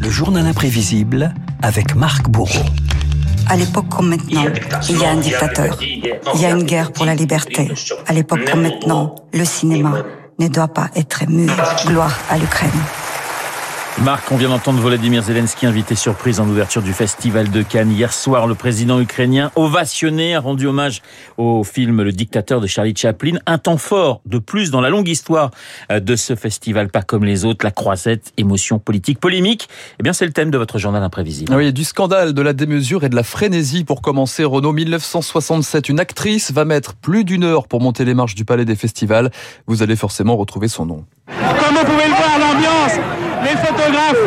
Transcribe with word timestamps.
Le 0.00 0.08
journal 0.08 0.46
imprévisible 0.46 1.34
avec 1.60 1.94
Marc 1.94 2.28
Bourreau. 2.30 2.64
À 3.48 3.56
l'époque 3.56 3.88
comme 3.90 4.08
maintenant, 4.08 4.44
il 4.88 4.98
y 4.98 5.04
a 5.04 5.10
un 5.10 5.16
dictateur. 5.16 5.76
Il 5.82 6.40
y 6.40 6.46
a 6.46 6.50
une 6.50 6.62
guerre 6.64 6.92
pour 6.92 7.04
la 7.04 7.14
liberté. 7.14 7.70
À 8.06 8.14
l'époque 8.14 8.44
comme 8.50 8.62
maintenant, 8.62 9.14
le 9.34 9.44
cinéma 9.44 10.04
ne 10.38 10.48
doit 10.48 10.68
pas 10.68 10.90
être 10.96 11.22
ému. 11.22 11.48
Gloire 11.86 12.18
à 12.30 12.38
l'Ukraine. 12.38 12.70
Marc, 14.00 14.32
on 14.32 14.36
vient 14.36 14.48
d'entendre 14.48 14.80
Volodymyr 14.80 15.22
Zelensky 15.22 15.66
invité 15.66 15.94
surprise 15.94 16.40
en 16.40 16.48
ouverture 16.48 16.82
du 16.82 16.92
Festival 16.92 17.50
de 17.50 17.62
Cannes. 17.62 17.92
Hier 17.92 18.12
soir, 18.12 18.46
le 18.46 18.54
président 18.54 18.98
ukrainien 18.98 19.52
ovationné 19.54 20.34
a 20.34 20.40
rendu 20.40 20.66
hommage 20.66 21.02
au 21.36 21.62
film 21.62 22.02
Le 22.02 22.10
dictateur 22.10 22.60
de 22.60 22.66
Charlie 22.66 22.96
Chaplin. 22.96 23.38
Un 23.46 23.58
temps 23.58 23.76
fort 23.76 24.22
de 24.24 24.38
plus 24.38 24.70
dans 24.70 24.80
la 24.80 24.88
longue 24.88 25.08
histoire 25.08 25.50
euh, 25.92 26.00
de 26.00 26.16
ce 26.16 26.34
festival, 26.34 26.88
pas 26.88 27.02
comme 27.02 27.24
les 27.24 27.44
autres, 27.44 27.64
la 27.64 27.70
croisette, 27.70 28.32
émotion 28.38 28.78
politique, 28.78 29.20
polémique. 29.20 29.68
Eh 30.00 30.02
bien, 30.02 30.14
c'est 30.14 30.26
le 30.26 30.32
thème 30.32 30.50
de 30.50 30.58
votre 30.58 30.78
journal 30.78 31.02
imprévisible. 31.02 31.54
Oui, 31.54 31.72
du 31.72 31.84
scandale, 31.84 32.32
de 32.32 32.42
la 32.42 32.54
démesure 32.54 33.04
et 33.04 33.08
de 33.08 33.16
la 33.16 33.24
frénésie 33.24 33.84
pour 33.84 34.00
commencer. 34.00 34.42
Renault 34.42 34.72
1967, 34.72 35.90
une 35.90 36.00
actrice 36.00 36.50
va 36.50 36.64
mettre 36.64 36.94
plus 36.94 37.24
d'une 37.24 37.44
heure 37.44 37.68
pour 37.68 37.80
monter 37.80 38.04
les 38.04 38.14
marches 38.14 38.34
du 38.34 38.46
Palais 38.46 38.64
des 38.64 38.76
Festivals. 38.76 39.30
Vous 39.66 39.82
allez 39.82 39.96
forcément 39.96 40.36
retrouver 40.36 40.68
son 40.68 40.86
nom. 40.86 41.04
Comme 41.26 41.76
vous 41.76 41.84
pouvez 41.84 42.08
le 42.08 42.14
voir, 42.14 42.38
l'ambiance 42.40 43.31
les 43.42 43.56
photographes 43.56 44.24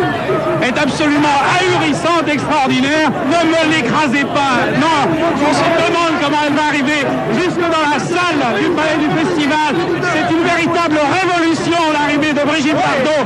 est 0.62 0.78
absolument 0.78 1.38
ahurissante, 1.60 2.28
extraordinaire. 2.28 3.10
Ne 3.10 3.42
me 3.50 3.76
l'écrasez 3.76 4.26
pas. 4.26 4.68
Non, 4.80 5.00
on 5.08 5.54
se 5.54 5.68
demande 5.88 6.14
comment 6.22 6.38
elle 6.48 6.54
va 6.54 6.66
arriver 6.70 7.02
jusque 7.40 7.60
dans 7.60 7.86
la 7.90 8.00
salle 8.00 8.42
du 8.60 8.70
palais 8.70 9.00
du 9.00 9.10
festival. 9.16 9.76
C'est 10.14 10.36
une 10.36 10.44
véritable 10.44 11.00
révolution 11.00 11.78
l'arrivée 11.94 12.34
de 12.34 12.46
Brigitte 12.46 12.76
Bardot 12.76 13.24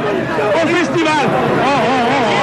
au 0.55 0.67
festival. 0.67 1.25
Oh, 1.25 1.67
oh, 1.67 2.09
oh, 2.09 2.40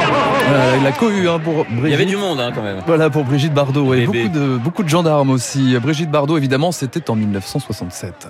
euh, 0.48 0.76
il 0.80 0.86
a 0.86 0.92
cohu 0.92 1.28
hein, 1.28 1.40
pour 1.42 1.64
Brigitte. 1.64 1.84
Il 1.84 1.90
y 1.90 1.94
avait 1.94 2.04
du 2.04 2.16
monde 2.16 2.40
hein, 2.40 2.52
quand 2.54 2.62
même. 2.62 2.78
Voilà 2.86 3.10
pour 3.10 3.24
Brigitte 3.24 3.52
Bardot 3.52 3.94
et 3.94 4.06
beaucoup 4.06 4.28
de, 4.28 4.56
beaucoup 4.56 4.82
de 4.82 4.88
gendarmes 4.88 5.30
aussi. 5.30 5.76
Brigitte 5.78 6.10
Bardot 6.10 6.36
évidemment 6.36 6.72
c'était 6.72 7.10
en 7.10 7.16
1967. 7.16 8.28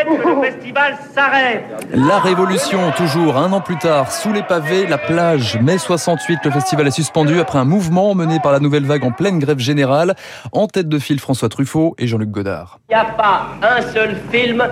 Souhaite 0.00 0.22
que 0.22 0.28
le 0.28 0.42
festival 0.42 0.98
s'arrête. 1.14 1.64
La 1.92 2.18
révolution 2.18 2.78
toujours 2.96 3.36
un 3.36 3.52
an 3.52 3.60
plus 3.60 3.76
tard 3.76 4.12
sous 4.12 4.32
les 4.32 4.42
pavés 4.42 4.86
la 4.86 4.98
plage 4.98 5.58
mai 5.60 5.78
68 5.78 6.40
le 6.44 6.50
festival 6.50 6.86
est 6.86 6.92
suspendu 6.92 7.40
après 7.40 7.58
un 7.58 7.64
mouvement 7.64 8.14
mené 8.14 8.38
par 8.40 8.52
la 8.52 8.60
nouvelle 8.60 8.84
vague 8.84 9.04
en 9.04 9.10
pleine 9.10 9.38
grève 9.38 9.58
générale 9.58 10.14
en 10.52 10.66
tête 10.66 10.88
de 10.88 10.98
file 10.98 11.20
François 11.20 11.48
Truffaut 11.48 11.94
et 11.98 12.06
Jean-Luc 12.06 12.30
Godard. 12.30 12.78
Il 12.88 12.94
n'y 12.94 13.00
a 13.00 13.04
pas 13.04 13.48
un 13.62 13.82
seul 13.82 14.16
film 14.30 14.62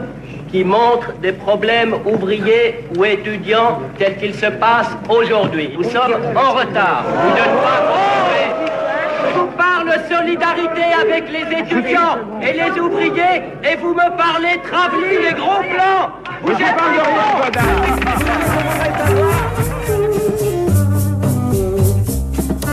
qui 0.51 0.65
montre 0.65 1.13
des 1.21 1.33
problèmes 1.33 1.95
ouvriers 2.07 2.85
ou 2.97 3.05
étudiants 3.05 3.81
tels 3.99 4.17
qu'ils 4.17 4.35
se 4.35 4.47
passent 4.47 4.97
aujourd'hui. 5.09 5.71
Nous 5.77 5.85
sommes 5.85 6.17
en 6.35 6.53
retard. 6.53 7.05
Vous 7.07 7.31
ne 7.31 7.63
pas 7.63 8.08
parle 9.85 10.01
solidarité 10.09 10.83
avec 11.01 11.25
les 11.31 11.59
étudiants 11.59 12.19
et 12.43 12.53
les 12.53 12.81
ouvriers 12.81 13.43
et 13.65 13.77
vous 13.77 13.95
me 13.95 14.17
parlez 14.17 14.61
travelling 14.69 15.31
et 15.31 15.35
gros 15.35 15.63
plans. 15.63 16.11
Vous 16.43 16.53
êtes 16.53 16.79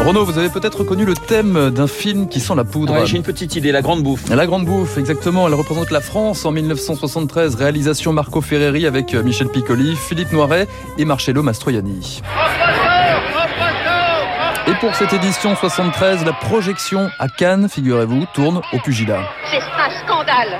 Renaud, 0.05 0.23
vous 0.23 0.37
avez 0.37 0.49
peut-être 0.49 0.79
reconnu 0.79 1.03
le 1.03 1.15
thème 1.15 1.71
d'un 1.71 1.87
film 1.87 2.27
qui 2.27 2.39
sent 2.39 2.53
la 2.55 2.63
poudre. 2.63 3.05
J'ai 3.05 3.17
une 3.17 3.23
petite 3.23 3.55
idée, 3.55 3.71
La 3.71 3.81
Grande 3.81 4.03
Bouffe. 4.03 4.29
La 4.29 4.45
Grande 4.45 4.65
Bouffe, 4.65 4.99
exactement. 4.99 5.47
Elle 5.47 5.55
représente 5.55 5.89
la 5.89 6.01
France 6.01 6.45
en 6.45 6.51
1973. 6.51 7.55
Réalisation 7.55 8.13
Marco 8.13 8.39
Ferreri 8.41 8.85
avec 8.85 9.15
Michel 9.15 9.47
Piccoli, 9.47 9.95
Philippe 9.95 10.31
Noiret 10.31 10.67
et 10.99 11.05
Marcello 11.05 11.41
Mastroianni. 11.41 12.21
Et 14.67 14.73
pour 14.79 14.95
cette 14.95 15.13
édition 15.13 15.55
73, 15.55 16.25
la 16.25 16.33
projection 16.33 17.09
à 17.19 17.27
Cannes, 17.27 17.69
figurez-vous, 17.69 18.25
tourne 18.33 18.61
au 18.73 18.79
pugilat. 18.79 19.21
C'est 19.51 19.57
un 19.57 19.89
scandale 20.03 20.59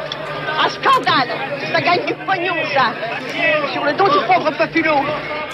un 0.58 0.70
scandale 0.70 1.30
Ça 1.74 1.82
gagne 1.82 2.06
du 2.06 2.14
pognon, 2.14 2.54
ça 2.74 2.94
Sur 3.74 3.84
le 3.84 3.94
dos 3.94 4.06
du 4.06 4.26
pauvre 4.26 4.52
populo 4.58 4.94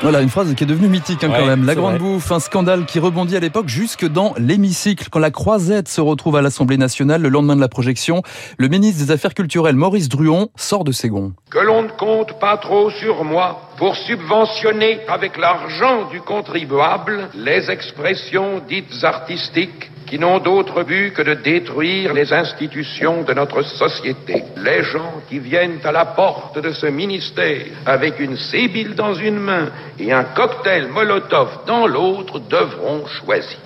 voilà, 0.02 0.22
une 0.22 0.30
phrase 0.30 0.56
qui 0.56 0.64
est 0.64 0.68
devenue 0.68 0.88
mythique 0.88 1.24
hein, 1.24 1.30
quand 1.32 1.46
même. 1.46 1.64
La 1.64 1.76
Grande 1.76 2.00
Bouffe, 2.00 2.32
un 2.32 2.40
scandale 2.40 2.86
qui 2.88 2.98
rebondit 2.98 3.38
à 3.38 3.40
l'époque 3.40 3.68
jusque 3.68 4.08
dans 4.08 4.34
l'hémicycle. 4.40 5.10
Quand 5.12 5.20
la 5.20 5.30
croisette 5.30 5.88
se 5.88 6.02
retrouve 6.02 6.38
à 6.38 6.42
l'Assemblée 6.42 6.78
nationale 6.78 7.22
le 7.22 7.30
lendemain 7.30 7.56
de 7.56 7.62
la 7.62 7.68
projection, 7.68 8.24
le 8.58 8.68
ministre 8.68 9.06
des 9.06 9.12
Affaires 9.12 9.36
culturelles, 9.36 9.76
Maurice 9.76 10.10
Druon, 10.10 10.50
sort 10.56 10.86
de 10.86 10.92
ses 10.92 11.10
gonds. 11.10 11.34
Que 11.52 11.60
l'on 11.60 11.82
ne 11.84 11.90
compte 11.90 12.40
pas 12.40 12.56
trop 12.56 12.90
sur 12.90 13.26
moi 13.26 13.72
pour 13.76 13.98
subventionner 13.98 15.02
avec 15.10 15.36
l'argent 15.36 16.08
du 16.10 16.22
contribuable 16.22 17.28
les 17.36 17.70
expressions 17.70 18.62
dites 18.70 19.04
artistiques 19.04 19.92
qui 20.08 20.18
n'ont 20.18 20.40
d'autre 20.40 20.84
but 20.84 21.12
que 21.12 21.22
de 21.22 21.34
détruire 21.34 22.14
les 22.14 22.32
institutions 22.32 23.24
de 23.24 23.34
notre 23.34 23.64
société. 23.64 24.46
Les 24.56 24.82
gens 24.84 25.16
qui 25.28 25.40
viennent 25.40 25.80
à 25.84 25.92
la 25.92 26.06
porte 26.06 26.58
de 26.58 26.72
ce 26.72 26.86
ministère 26.86 27.66
avec 27.86 28.22
une 28.22 28.38
sébile 28.38 28.96
dans 28.96 29.14
une 29.14 29.40
main 29.40 29.72
et 30.00 30.14
un 30.14 30.24
cocktail 30.24 30.88
Molotov 30.88 31.66
dans 31.68 31.86
l'autre 31.86 32.40
devront 32.40 33.06
choisir. 33.08 33.58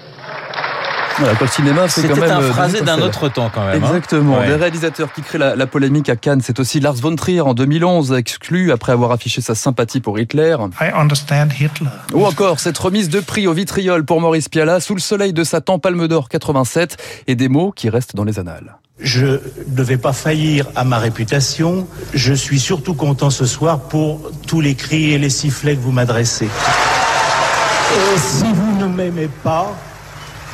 Voilà, 1.18 1.34
le 1.40 1.48
cinéma, 1.48 1.88
c'est 1.88 2.08
quand 2.08 2.18
même. 2.18 2.30
un 2.30 2.42
euh, 2.42 2.52
phrasé 2.52 2.81
d'un 2.81 3.02
autre 3.02 3.30
temps, 3.30 3.50
quand 3.53 3.66
même. 3.66 3.84
Hein. 3.84 3.88
Exactement. 3.88 4.42
Les 4.42 4.56
réalisateurs 4.56 5.14
qui 5.14 5.22
créent 5.22 5.38
la, 5.38 5.68
polémique 5.68 6.09
à 6.09 6.16
Cannes, 6.16 6.42
c'est 6.44 6.59
aussi 6.59 6.80
Lars 6.80 6.96
von 6.96 7.16
Trier 7.16 7.42
en 7.42 7.53
2011, 7.53 8.14
exclu 8.14 8.72
après 8.72 8.92
avoir 8.92 9.12
affiché 9.12 9.42
sa 9.42 9.56
sympathie 9.56 10.02
pour 10.02 10.20
Hitler. 10.20 10.58
I 10.81 10.92
understand 10.94 11.50
Hitler. 11.59 11.90
Ou 12.14 12.25
encore 12.25 12.59
cette 12.59 12.78
remise 12.78 13.09
de 13.09 13.22
prix 13.22 13.48
au 13.48 13.54
vitriol 13.54 14.04
pour 14.04 14.20
Maurice 14.20 14.50
Piala 14.50 14.80
sous 14.80 14.96
le 14.96 15.00
soleil 15.00 15.31
de 15.31 15.44
Satan, 15.44 15.80
Palme 15.80 16.08
d'Or 16.08 16.28
87, 16.28 16.98
et 17.28 17.36
des 17.36 17.48
mots 17.48 17.72
qui 17.72 17.90
restent 17.90 18.16
dans 18.16 18.25
les 18.25 18.40
annales. 18.40 18.78
Je 19.00 19.40
ne 19.68 19.84
vais 19.84 19.98
pas 19.98 20.14
faillir 20.14 20.68
à 20.75 20.84
ma 20.84 21.00
réputation. 21.00 21.88
Je 22.14 22.34
suis 22.34 22.59
surtout 22.59 22.94
content 22.94 23.30
ce 23.30 23.46
soir 23.46 23.80
pour 23.80 24.31
tous 24.48 24.62
les 24.62 24.75
cris 24.75 25.12
et 25.12 25.18
les 25.18 25.30
sifflets 25.30 25.75
que 25.75 25.81
vous 25.81 25.92
m'adressez. 25.92 26.46
Et 26.46 28.18
si 28.18 28.46
vous 28.54 28.78
ne 28.78 28.88
m'aimez 28.88 29.30
pas, 29.44 29.75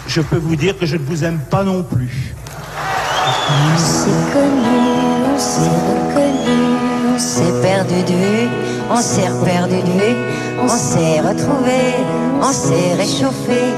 je 0.08 0.22
peux 0.22 0.38
vous 0.38 0.56
dire 0.56 0.78
que 0.78 0.86
je 0.86 0.98
ne 0.98 1.04
vous 1.04 1.24
aime 1.24 1.40
pas 1.50 1.64
non 1.64 1.84
plus. 1.84 2.34
On 3.50 3.78
s'est 3.78 4.34
connu, 4.34 4.82
on 5.34 5.40
s'est 5.40 5.76
reconnu, 5.90 7.16
on 7.16 7.20
s'est 7.20 7.62
perdu 7.62 8.04
de 8.04 8.72
on 8.90 9.02
s'est 9.02 9.46
perdu 9.46 9.76
de 9.76 10.62
on 10.62 10.68
s'est 10.68 11.22
retrouvé, 11.22 11.96
on 12.42 12.52
s'est 12.52 12.94
réchauffé, 12.96 13.74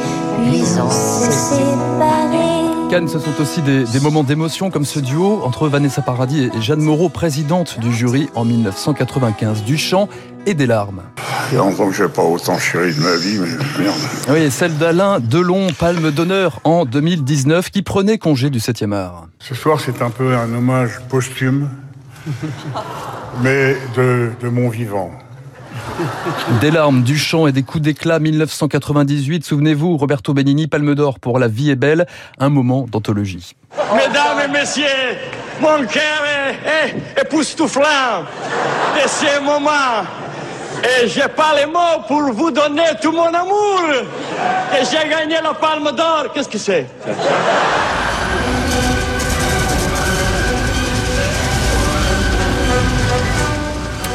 puis 0.46 0.64
on 0.82 0.90
s'est 0.90 1.32
séparé. 1.32 2.53
Cannes, 2.94 3.08
ce 3.08 3.18
sont 3.18 3.42
aussi 3.42 3.64
des, 3.64 3.86
des 3.86 4.00
moments 4.00 4.24
d'émotion 4.24 4.70
comme 4.70 4.86
ce 4.86 5.00
duo 5.00 5.42
entre 5.44 5.68
Vanessa 5.68 6.04
Paradis 6.04 6.52
et 6.56 6.62
Jeanne 6.62 6.82
Moreau, 6.82 7.10
présidente 7.10 7.80
du 7.80 7.92
jury 7.92 8.30
en 8.36 8.46
1995. 8.46 9.64
Du 9.64 9.80
chant 9.80 10.08
et 10.46 10.54
des 10.54 10.68
larmes. 10.68 11.02
Il 11.50 11.56
y 11.56 11.58
a 11.58 11.62
longtemps 11.62 11.88
que 11.88 11.96
je 11.96 12.04
n'ai 12.04 12.10
pas 12.10 12.22
autant 12.22 12.60
chéri 12.60 12.94
de 12.94 13.02
ma 13.02 13.16
vie, 13.16 13.40
mais 13.40 13.84
merde. 13.84 13.98
Oui, 14.30 14.52
celle 14.52 14.78
d'Alain 14.78 15.20
Delon, 15.20 15.70
palme 15.80 16.12
d'honneur 16.12 16.60
en 16.66 16.86
2019, 16.86 17.72
qui 17.72 17.82
prenait 17.82 18.20
congé 18.20 18.52
du 18.52 18.60
7e 18.60 18.94
art. 18.94 19.26
Ce 19.40 19.56
soir, 19.56 19.80
c'est 19.80 20.04
un 20.04 20.12
peu 20.12 20.36
un 20.36 20.54
hommage 20.54 21.02
posthume, 21.10 21.70
mais 23.42 23.76
de, 23.98 24.30
de 24.40 24.50
mon 24.50 24.70
vivant. 24.70 25.10
Des 26.62 26.72
larmes, 26.72 27.04
du 27.04 27.18
chant 27.18 27.48
et 27.48 27.52
des 27.52 27.64
coups 27.64 27.84
d'éclat 27.84 28.20
1998. 28.20 29.46
Souvenez-vous, 29.46 29.98
Roberto 29.98 30.34
Benigni, 30.34 30.68
Palme 30.68 30.96
d'Or 30.96 31.20
pour 31.20 31.40
La 31.40 31.48
vie 31.48 31.70
est 31.70 31.76
belle, 31.76 32.08
un 32.40 32.50
moment 32.50 32.86
d'anthologie. 32.90 33.56
Mesdames 33.96 34.40
et 34.46 34.48
messieurs, 34.48 34.86
mon 35.62 35.86
cœur 35.86 36.24
est, 36.26 36.90
est, 36.90 37.22
époustouflant 37.22 38.24
de 38.96 39.08
ces 39.08 39.40
moments. 39.44 40.04
Et 40.84 41.08
j'ai 41.08 41.28
pas 41.28 41.56
les 41.56 41.66
mots 41.66 42.04
pour 42.08 42.22
vous 42.34 42.52
donner 42.52 42.88
tout 43.02 43.12
mon 43.12 43.34
amour. 43.34 43.82
Et 44.74 44.84
j'ai 44.86 45.08
gagné 45.10 45.36
la 45.42 45.54
palme 45.54 45.92
d'or. 45.96 46.28
Qu'est-ce 46.34 46.50
que 46.50 46.58
c'est? 46.58 46.88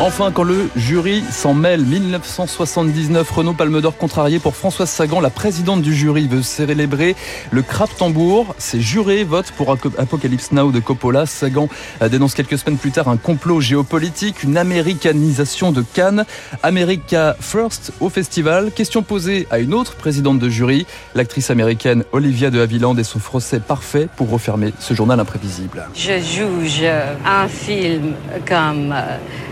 Enfin, 0.01 0.31
quand 0.31 0.45
le 0.45 0.71
jury 0.77 1.25
s'en 1.29 1.55
mêle, 1.55 1.81
1979, 1.81 3.29
Renaud 3.33 3.53
Palme 3.53 3.81
d'Or 3.81 3.97
contrarié 3.97 4.39
pour 4.39 4.55
Françoise 4.55 4.89
Sagan, 4.89 5.21
la 5.21 5.29
présidente 5.29 5.83
du 5.83 5.93
jury 5.93 6.29
veut 6.29 6.43
célébrer 6.43 7.17
le 7.51 7.63
crap 7.63 7.91
tambour. 7.97 8.55
Ses 8.59 8.81
jurés 8.81 9.25
votent 9.25 9.51
pour 9.57 9.73
Apocalypse 9.73 10.53
Now 10.53 10.71
de 10.71 10.79
Coppola. 10.79 11.27
Sagan 11.27 11.69
dénonce 12.01 12.35
quelques 12.35 12.59
semaines 12.59 12.79
plus 12.79 12.93
tard 12.93 13.09
un 13.09 13.17
complot 13.17 13.61
géopolitique, 13.61 14.45
une 14.45 14.57
américanisation 14.57 15.73
de 15.73 15.83
Cannes. 15.83 16.25
America 16.63 17.37
First 17.41 17.93
au 17.99 18.09
festival. 18.09 18.71
Question 18.71 19.03
posée 19.03 19.49
à 19.51 19.59
une 19.59 19.75
autre 19.75 19.97
présidente 19.97 20.39
de 20.39 20.49
jury, 20.49 20.87
l'actrice 21.17 21.51
américaine 21.51 22.05
Olivia 22.13 22.51
de 22.51 22.61
Havilland 22.61 22.97
et 22.99 23.05
son 23.05 23.19
procès 23.19 23.59
parfait 23.59 24.09
pour 24.15 24.31
refermer 24.31 24.73
ce 24.79 24.95
journal 24.95 25.19
imprévisible. 25.19 25.89
Je 25.93 26.21
juge 26.21 26.85
un 27.27 27.49
film 27.49 28.15
comme 28.47 28.95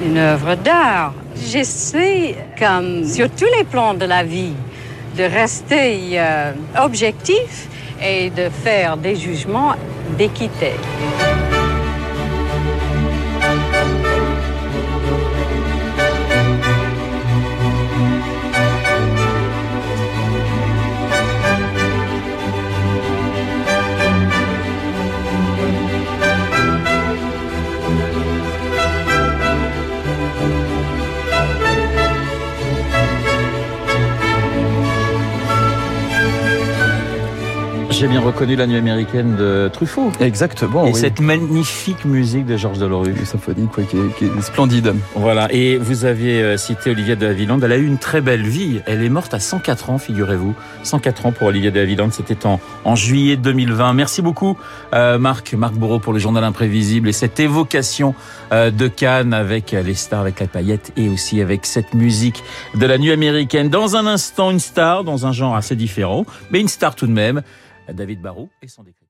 une 0.05 0.36
œuvre 0.37 0.55
d'art. 0.55 1.15
J'essaie, 1.35 2.37
comme 2.59 3.05
sur 3.05 3.31
tous 3.31 3.49
les 3.57 3.65
plans 3.65 3.95
de 3.95 4.05
la 4.05 4.23
vie, 4.23 4.53
de 5.17 5.23
rester 5.25 6.11
euh, 6.13 6.53
objectif 6.79 7.69
et 8.03 8.29
de 8.29 8.51
faire 8.51 8.99
des 8.99 9.17
jugements 9.17 9.75
d'équité. 10.19 10.73
J'ai 37.99 38.09
bien 38.09 38.21
reconnu 38.21 38.57
la 38.57 38.67
nuit 38.67 38.77
américaine 38.77 39.37
de 39.37 39.71
Truffaut. 39.73 40.13
Exactement. 40.21 40.85
Et 40.85 40.91
oui. 40.91 40.95
cette 40.95 41.19
magnifique 41.19 42.05
musique 42.05 42.45
de 42.45 42.59
Georges 42.59 42.79
Delerue. 42.79 43.15
Une 43.19 43.25
symphonie 43.25 43.69
quoi, 43.73 43.85
qui, 43.85 43.97
est, 43.97 44.19
qui 44.19 44.27
est 44.27 44.43
splendide. 44.43 44.95
Voilà. 45.15 45.49
Et 45.51 45.79
vous 45.79 46.05
aviez 46.05 46.43
euh, 46.43 46.57
cité 46.59 46.91
Olivia 46.91 47.17
de 47.17 47.27
Havilland. 47.27 47.59
Elle 47.63 47.73
a 47.73 47.79
eu 47.79 47.87
une 47.87 47.97
très 47.97 48.21
belle 48.21 48.47
vie. 48.47 48.83
Elle 48.85 49.03
est 49.03 49.09
morte 49.09 49.33
à 49.33 49.41
104 49.41 49.89
ans, 49.89 49.97
figurez-vous. 49.97 50.55
104 50.83 51.25
ans 51.25 51.33
pour 51.33 51.47
Olivia 51.47 51.71
de 51.71 51.81
Havilland. 51.81 52.11
C'était 52.11 52.45
en, 52.45 52.61
en 52.85 52.97
juillet 52.97 53.39
2020. 53.39 53.95
Merci 53.95 54.21
beaucoup, 54.21 54.59
euh, 54.93 55.17
Marc, 55.19 55.55
Marc 55.55 55.73
Bourreau 55.73 55.99
pour 55.99 56.13
le 56.13 56.19
journal 56.19 56.45
imprévisible 56.45 57.09
et 57.09 57.13
cette 57.13 57.41
évocation 57.41 58.15
euh, 58.53 58.71
de 58.71 58.89
Cannes 58.89 59.33
avec 59.33 59.71
les 59.73 59.95
stars, 59.95 60.21
avec 60.21 60.41
la 60.41 60.49
paillette 60.49 60.93
et 60.99 61.09
aussi 61.09 61.41
avec 61.41 61.65
cette 61.65 61.95
musique 61.95 62.45
de 62.75 62.85
la 62.85 62.99
nuit 62.99 63.13
américaine. 63.13 63.71
Dans 63.71 63.97
un 63.97 64.07
instant, 64.07 64.51
une 64.51 64.61
star 64.61 65.03
dans 65.03 65.27
un 65.27 65.33
genre 65.33 65.57
assez 65.57 65.77
différent, 65.77 66.27
mais 66.51 66.61
une 66.61 66.69
star 66.69 66.95
tout 66.95 67.07
de 67.07 67.13
même. 67.13 67.41
David 67.93 68.21
Barrault 68.21 68.51
et 68.63 68.69
son 68.69 68.83
décret. 68.83 69.06